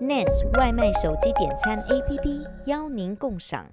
[0.00, 3.66] ，Nes 外卖手机点餐 APP 邀您共赏。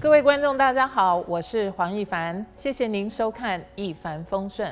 [0.00, 4.70] 各位观众，大家好，我是黄一凡，谢谢您收看《一帆风顺》。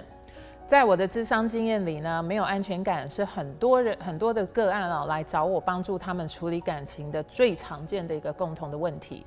[0.66, 9.24] 在我的智商经验里呢，没有安全感是很多人很多的个案啊来找我帮助他们处理感情的最常见的一个共同的问题。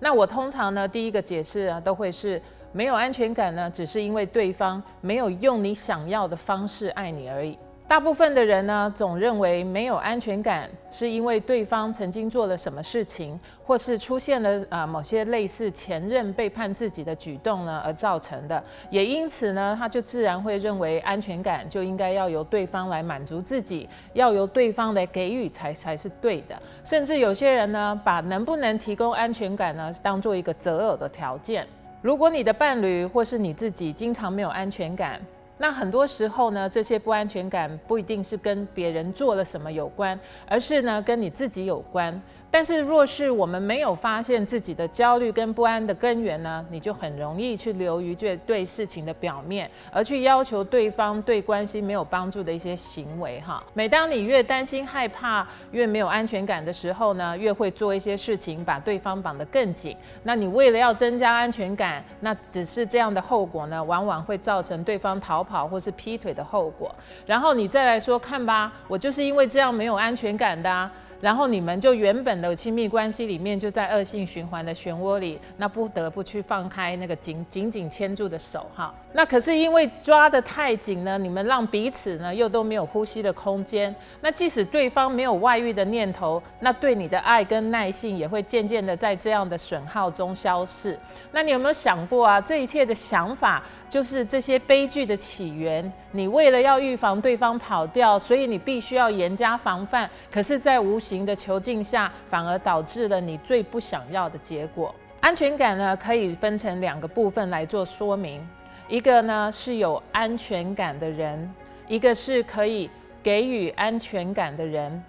[0.00, 7.56] 那我通常呢，第一个解释啊，都会是没有安全感呢，只是因为对方没有用你想要的方式爱你而已。
[7.90, 18.62] 大部分的人呢，总认为没有安全感是因为对方曾经做了什么事情，或是出现了啊某些类似前任背叛自己的举动呢而造成的。
[18.90, 26.56] 也因此呢，他就自然会认为安全感就应该要由对方来满足自己，要由对方来给予才才是对的。
[26.84, 31.66] 甚至有些人呢，把能不能提供安全感呢当做一个择偶的条件。
[32.00, 35.20] 如果你的伴侣或是你自己经常没有安全感，
[35.62, 42.18] 那很多时候呢，这些不安全感不一定是跟别人做了什么有关，而是呢跟你自己有关。
[42.52, 53.62] 但是，若是我们没有发现自己的焦虑跟不安的根源呢，你就很容易去流于这对事情的表面，而去要求对方对关系没有帮助的一些行为哈。
[53.72, 59.96] 每当你越担心害怕、越没有安全感的时候呢，越会做一些事情把对方绑得更紧。
[60.24, 66.92] 那你为了要增加安全感，那只是这样的后果呢，往往会造成对方逃跑或是劈腿的后果。
[67.24, 70.90] 然后你再来说，看吧，我就是因为这样没有安全感的啊。
[71.20, 78.94] 然后你们就原本的亲密关系里面就在恶性循环的漩涡里，那不得不去放开那个紧紧紧牵住的手哈。
[79.12, 83.94] 那可是因为抓得太紧呢，你们让彼此呢又都没有呼吸的空间。
[84.20, 90.98] 那即使对方没有外遇的念头，那对你的爱跟耐性也会渐渐的在这样的损耗中消逝。
[91.32, 92.40] 那你有没有想过啊？
[92.40, 95.92] 这一切的想法就是这些悲剧的起源。
[96.12, 100.08] 你为了要预防对方跑掉，所以你必须要严加防范。
[100.30, 104.94] 可是，在无行的囚禁下，反而导致了你最不想要的结果。
[105.20, 108.46] 安全感呢，可以分成两个部分来做说明。
[108.88, 111.52] 一个呢是有安全感的人，
[111.88, 112.88] 一个是可以
[113.22, 115.02] 给予安全感的人。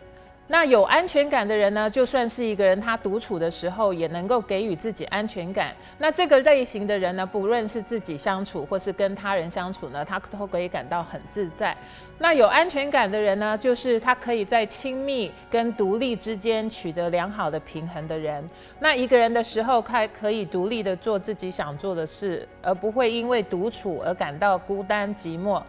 [0.51, 5.73] 那有安全感的人呢，就算是一个人，他独处的时候也能够给予自己安全感。
[5.97, 11.73] 那这个类型的人呢，不论是自己相处或是跟他人相处呢，他都可以感到很自在。
[12.17, 18.47] 那有安全感的人呢，就是他可以在亲密跟独立之间取得良好的平衡的人。
[18.78, 25.63] 那一个人的时候，他可以独立的做自己想做的事，而不会因为独处而感到孤单寂寞。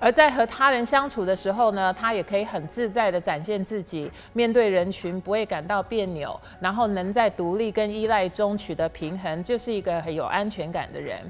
[0.00, 11.20] 而在和他人相处的时候呢，他也可以很自在地展现自己，面对人群不会感到别扭，然后能在独立跟依赖中取得平衡，就是一个很有安全感的人。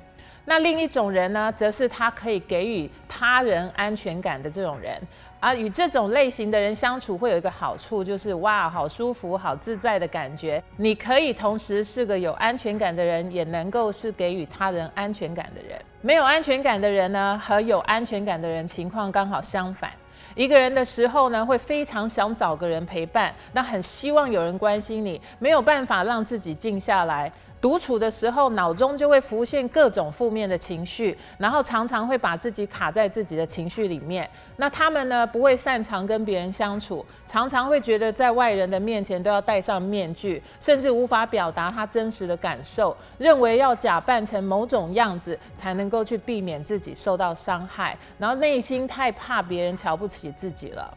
[0.44, 5.00] 那另一种人呢，则是他可以给予他人安全感的这种人。
[5.40, 10.62] 啊，与这种类型的人相处会有一个好处，就是哇，好舒服、好自在的感觉。
[10.76, 15.80] 你可以同时是个有安全感的人，也能够是给予他人安全感的人。
[16.02, 19.90] 没有安全感的人呢，和有安全感的人情况刚好相反。
[20.34, 27.32] 一个人的时候呢，会非常想找个人陪伴，那很希望有人关心你，没有办法让自己静下来。
[27.60, 34.28] 独处的时候，脑中就会浮现各种负面的情绪，然后常常会把自己卡在自己的情绪里面。
[34.56, 50.96] 那他们呢，不会擅长跟别人相处，常常会觉得在外人的面前都要戴上面具，甚至无法表达他真实的感受，认为要假扮成某种样子才能够去避免自己受到伤害，然后内心太怕别人瞧不起自己了。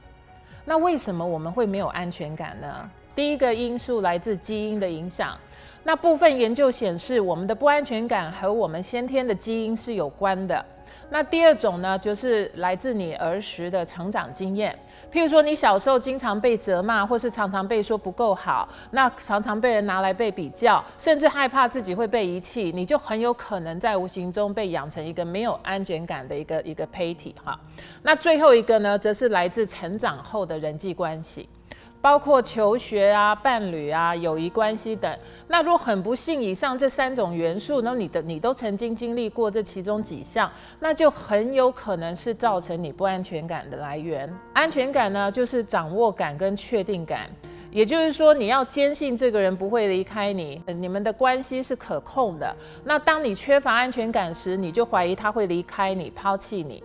[0.64, 2.90] 那为什么我们会没有安全感呢？
[3.14, 5.38] 第一个因素来自基因的影响。
[5.86, 10.66] 那部分研究显示，我们的不安全感和我们先天的基因是有关的。
[11.10, 14.76] 那第二种呢，就是来自你儿时的成长经验。
[15.12, 27.60] 譬如说，你小时候经常被责骂，或是常常被说不够好，那常常被人拿来被比较，甚至害怕自己会被遗弃，你就很有可能在无形中被养成一个没有安全感的一个一个胚体哈。
[28.02, 31.48] 那最后一个呢，则是来自成长后的人际关系。
[32.04, 35.18] 包括求学啊、伴侣啊、友谊关系等。
[35.48, 40.52] 那如果很不幸，以上这三种元素，那你的你都曾经经历过这其中几项，
[40.82, 44.30] 那就很有可能是造成你不安全感的来源。
[44.52, 47.30] 安全感呢，就是掌握感跟确定感，
[47.72, 52.54] 也就是说，你要坚信这个人不会离开你，你们的关系是可控的。
[52.84, 56.84] 那当你缺乏安全感时，你就怀疑他会离开你、抛弃你。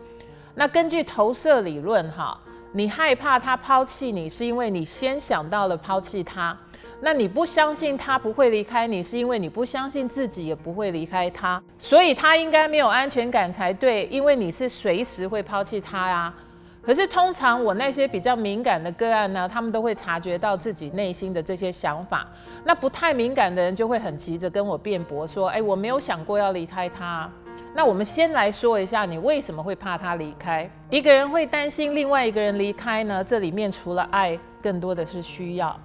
[0.54, 2.40] 那根据投射理论，哈。
[2.72, 6.56] 你害怕他抛弃你，是因为你先想到了抛弃他。
[7.00, 11.62] 那你不相信他不会离开你，是因为你不相信自己也不会离开他。
[11.78, 16.34] 所以他应该没有安全感才对，因为你是随时会抛弃他呀。
[16.82, 22.26] 可是通常我那些比较敏感的个案呢，他们都会察觉到自己内心的这些想法。
[22.64, 27.30] 那不太敏感的人就会很急着跟我辩驳说：“哎，我没有想过要离开他。”
[27.78, 30.68] 那我们先来说一下，你为什么会怕他离开？
[30.90, 33.22] 一个人会担心另外一个人离开呢？
[33.22, 35.78] 这里面除了爱，更多的是需要。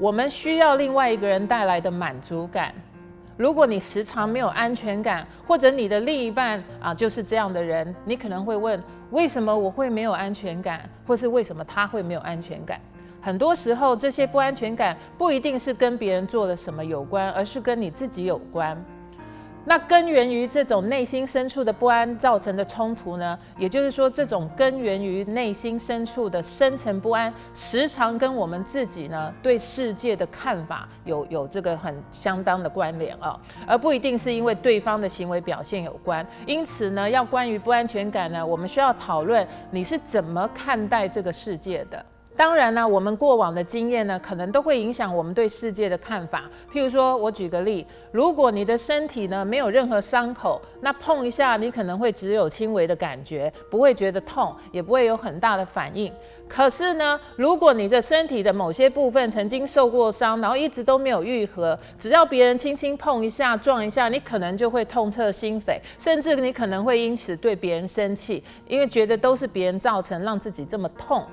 [0.00, 2.74] 我们需要另外一个人带来的满足感。
[3.36, 8.82] 如果你时常没有安全感，或者你的另一半啊就是这样的人，你可能会问：
[9.12, 10.90] 为什么我会没有安全感？
[11.06, 12.80] 或是为什么他会没有安全感？
[13.22, 18.76] 很多时候，这些不安全感不一定是跟别人做了什么有关，而是跟你自己有关。
[19.68, 23.38] 那根源于这种内心深处的不安造成的冲突呢？
[23.58, 36.26] 也就是说，这种根源于内心深处的深层不安，时常跟我们自己呢对世界的看法有有这个很相当的关联啊，而不一定是因为对方的行为表现有关。
[36.46, 42.02] 因此呢，要关于不安全感呢，我们需要讨论你是怎么看待这个世界的。
[42.38, 46.44] 当然呢，我们过往的经验呢，可能都会影响我们对世界的看法。
[46.72, 56.12] 譬如说，我举个例，如果你的身体呢没有任何伤口，那碰一下你可能会只有轻微的感觉，不会觉得痛，也不会有很大的反应。
[56.46, 71.26] 可是呢，如果你的身体的某些部分曾经受过伤，然后一直都没有愈合，只要别人轻轻碰一下、撞一下，你可能就会痛彻心扉，甚至你可能会因此对别人生气，因为觉得都是别人造成让自己这么痛。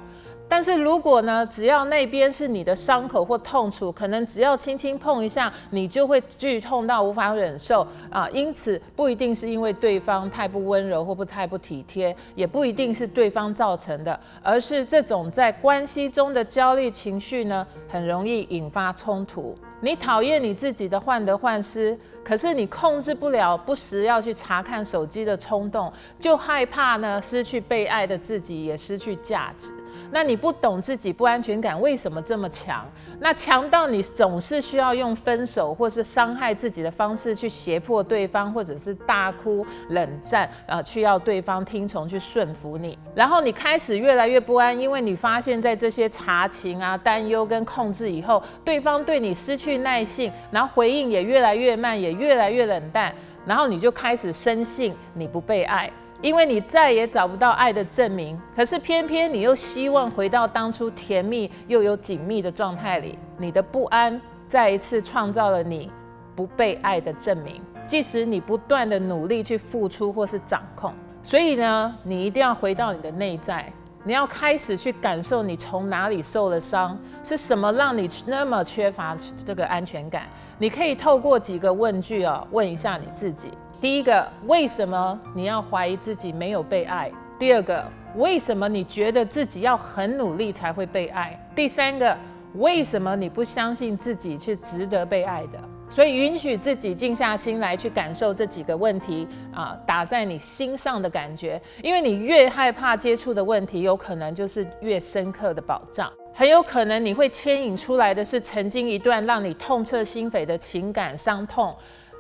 [0.48, 8.30] 但是如果呢，只要那边是你的伤口或痛处，可能只要轻轻碰一下，你就会剧痛到无法忍受啊。
[8.30, 19.58] 因此，不一定是因为对方太不温柔或不太不体贴，也不一定是对方造成的，而是这种在关系中的焦虑情绪呢，很容易引发冲突。
[19.82, 29.72] 你讨厌你自己的患得患失，可是你控制不了不时要去查看手机的冲动，就害怕呢失去被爱的自己也失去价值。
[30.12, 32.86] 那你不懂自己不安全感为什么这么强？
[33.20, 42.98] 那强到你总是需要用分手或是伤害自己的方式去胁迫对方，或者是大哭冷战，呃，去要对方听从去顺服你。
[43.14, 53.14] 然后你开始越来越不安，因为你发现在这些查情啊、担忧跟控制以后，对方对你失去耐性，然后回应也越来越慢，也越来越冷淡，
[53.46, 55.92] 然后你就开始深信你不被爱。
[56.22, 65.92] 因为你再也找不到爱的证明，可是偏偏你又希望回到当初甜蜜又有紧密的状态里，你的不安再一次创造了你
[66.36, 67.62] 不被爱的证明。
[67.86, 70.92] 即使你不断的努力去付出或是掌控，
[71.22, 73.72] 所以呢，你一定要回到你的内在，
[74.04, 79.16] 你要开始去感受你从哪里受了伤，是什么让你那么缺乏
[79.46, 80.24] 这个安全感？
[80.58, 83.52] 你可以透过几个问句啊，问一下你自己。
[83.86, 87.12] 第一个，为什么你要怀疑自己没有被爱？
[87.38, 91.40] 第二个，为什么你觉得自己要很努力才会被爱？
[91.54, 92.18] 第三个，
[92.56, 95.60] 为什么你不相信自己是值得被爱的？
[95.88, 101.62] 所以，允许自己静下心来去感受这几个问题啊，打在你心上的感觉。
[101.84, 106.12] 因为你越害怕接触的问题，有可能就是越深刻的保障。
[106.34, 111.74] 很有可能你会牵引出来的是曾经一段让你痛彻心扉的情感伤痛。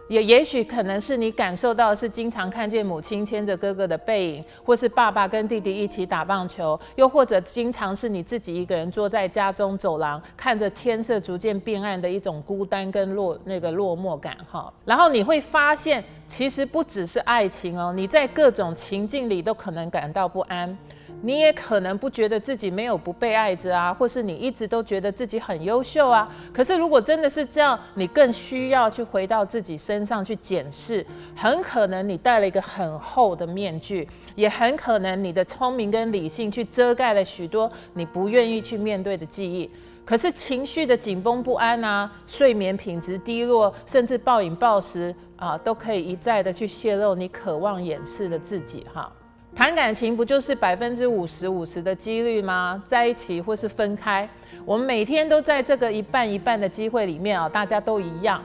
[0.07, 14.71] 也也许可能是你感受到是经常看见母亲牵着哥哥的背影，或是爸爸跟弟弟一起打棒球，又或者经常是你自己一个人坐在家中走廊，看着天色逐渐变暗的一种孤单跟落那个落寞感哈。
[14.85, 20.77] 然后你会发现，其实不只是爱情哦，你在各种情境里都可能感到不安。
[21.25, 26.32] 你也可能不觉得自己没有不被爱着啊，或是你一直都觉得自己很优秀啊。
[26.53, 31.03] 可是如果真的是这样，你更需要去回到自己身上去检视。
[31.36, 39.67] 很可能你戴了一个很厚的面具，也很可能你的聪明跟理性去遮盖了许多你不愿意去面对的记忆。
[40.05, 49.12] 可是情绪的紧绷不安啊，睡眠品质低落，甚至暴饮暴食啊，都可以一再的去泄露你渴望掩饰的自己哈。
[49.55, 52.83] 谈感情不就是百分之五十五十的几率吗？
[52.85, 54.27] 在一起或是分开，
[54.65, 58.43] 我们每天都在这个一半一半的机会里面啊，大家都一样。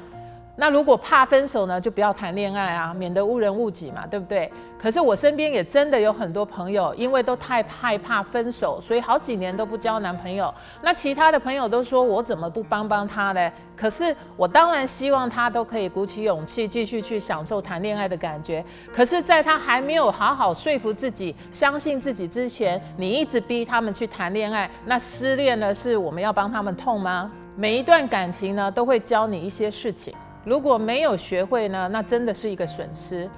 [0.60, 4.52] 那如果怕分手呢，就不要谈恋爱啊，免得误人误己嘛，对不对？
[4.78, 10.52] 可是我身边也真的有很多朋友，因为都太害怕分手，所以好几年都不交男朋友。
[10.82, 13.50] 那其他的朋友都说我怎么不帮帮他呢？
[13.74, 18.62] 可是我当然希望他都可以鼓起勇气继续去享受谈恋爱的感觉。
[18.92, 27.32] 可是，在他还没有好好说服自己、相信自己之前，你一直逼他们去谈恋爱，那失恋了是我们要帮他们痛吗？
[27.56, 30.14] 每一段感情呢，都会教你一些事情。
[30.44, 33.28] 如果没有学会呢，那真的是一个损失。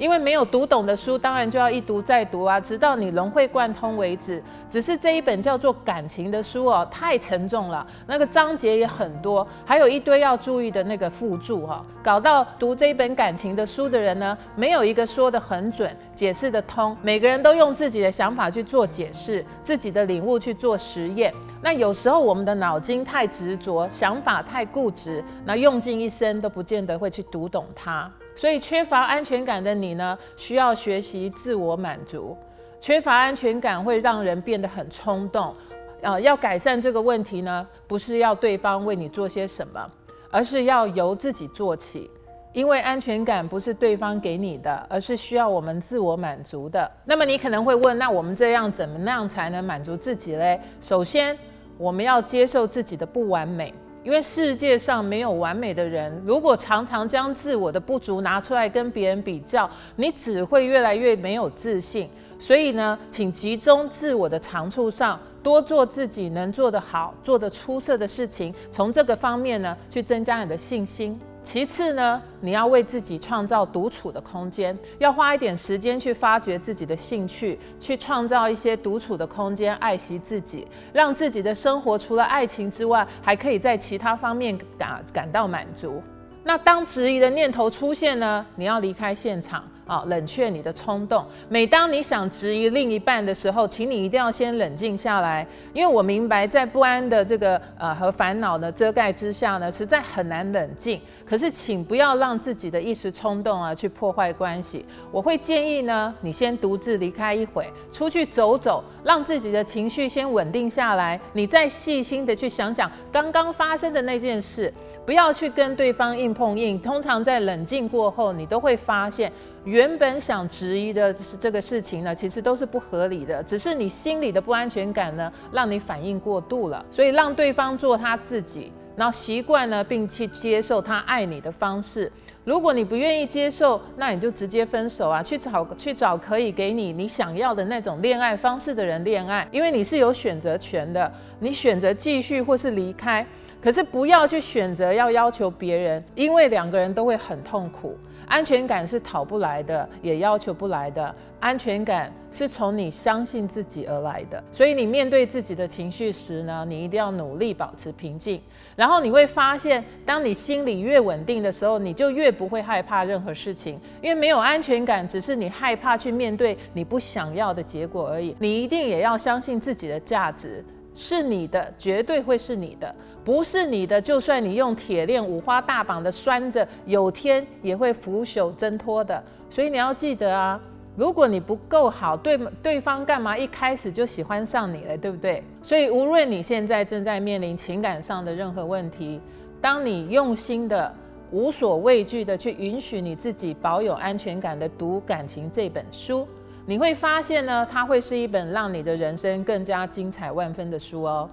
[0.00, 4.42] 因为没有读懂的书，当然就要一读再读啊，直到你融会贯通为止。
[4.70, 16.96] 只是这一本叫做感情的书哦，太沉重了，那个章节也很多，还有一堆要注意的那个附注哈，搞到读这一本感情的书的人呢，没有一个说得很准，解释得通。
[17.02, 21.30] 每个人都用自己的想法去做解释，自己的领悟去做实验。
[21.60, 28.10] 那有时候我们的脑筋太执着，想法太固执，那用尽一生都不见得会去读懂它。
[28.40, 32.34] 所以缺乏安全感的你呢，需要学习自我满足。
[32.80, 35.54] 缺乏安全感会让人变得很冲动。
[36.00, 39.90] 呃，要改善这个问题呢，不是要对方为你做些什么，
[40.30, 42.10] 而是要由自己做起。
[42.54, 46.90] 因为安全感不是对方给你的，而是需要我们自我满足的。
[47.04, 50.58] 那么你可能会问，那我们这样怎么样才能满足自己嘞？
[50.80, 51.38] 首先，
[51.76, 53.74] 我们要接受自己的不完美。
[54.02, 62.08] 因为世界上没有完美的人，如果常常将自我的不足拿出来跟别人比较，你只会越来越没有自信。
[62.38, 71.20] 所以呢，请集中自我的长处上，多做自己能做得好、做得出色的事情，从这个方面呢，去增加你的信心。
[71.42, 86.02] 其次呢，你要为自己创造独处的空间，要花一点时间去发掘自己的兴趣，去创造一些独处的空间，爱惜自己，让自己的生活除了爱情之外，还可以在其他方面感感到满足。
[86.44, 89.64] 那当质疑的念头出现呢，你要离开现场。
[89.90, 91.26] 啊，冷却你的冲动。
[91.48, 101.00] 每当你想质疑另一半的时候，请你一定要先冷静下来，因为我明白在不安的这个呃和烦恼的遮盖之下呢，实在很难冷静。
[101.26, 104.86] 可是，请不要让自己的一时冲动啊去破坏关系。
[105.10, 114.72] 我会建议呢，你先独自离开一会，出去走走，让自己的情绪先稳定下来，你再细心的去想想刚刚发生的那件事。
[115.04, 116.78] 不要去跟对方硬碰硬。
[116.80, 119.32] 通常在冷静过后，你都会发现，
[119.64, 126.84] 原本想质疑的是这个事情呢，其实都是不合理的，只是你心里的不安全感呢，让你反应过度了。
[126.90, 132.10] 所以让对方做他自己，然后习惯呢，并去接受他爱你的方式。
[132.44, 143.24] 如果你不愿意接受，那你就直接分手啊，去找去找可以给你你想要的那种恋爱方式的人恋爱，因为你是有选择权的，你选择继续或是离开。
[143.60, 147.94] 可是不要去选择要要求别人，因为两个人都会很痛苦。
[148.30, 151.12] 安全感是讨不来的，也要求不来的。
[151.40, 154.42] 安全感是从你相信自己而来的。
[154.52, 158.40] 所以你面对自己的情绪时呢，你一定要努力保持平静。
[158.76, 163.80] 然后你会发现，当你心里越稳定的时候，你就越不会害怕任何事情。
[164.00, 168.36] 因为没有安全感，只是你害怕去面对你不想要的结果而已。
[168.38, 170.64] 你一定也要相信自己的价值。
[170.94, 172.92] 是你的，绝对会是你的；
[173.24, 179.22] 不是你的，就算你用铁链五花大绑的拴着，有天也会腐朽挣脱的。
[179.48, 180.60] 所以你要记得啊，
[180.96, 185.42] 如果你不够好，对对方干嘛一开始就喜欢上你了，对不对？
[185.62, 189.20] 所以无论你现在正在面临情感上的任何问题，
[189.60, 190.92] 当你用心的、
[191.30, 196.26] 无所畏惧的去允许你自己保有安全感的读《感情》这本书。
[196.66, 201.28] 你会发现呢，它会是一本让你的人生更加精彩万分的书哦。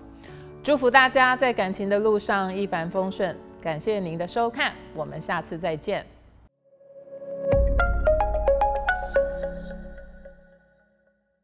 [0.64, 6.17] 祝福大家在感情的路上一帆风顺，感谢您的收看，我们下次再见。